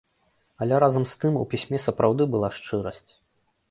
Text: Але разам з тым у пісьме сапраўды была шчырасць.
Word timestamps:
Але 0.65 0.79
разам 0.85 1.05
з 1.13 1.21
тым 1.25 1.39
у 1.43 1.45
пісьме 1.53 1.85
сапраўды 1.87 2.23
была 2.37 2.53
шчырасць. 2.61 3.11